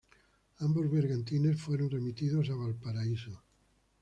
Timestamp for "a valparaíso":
2.49-3.39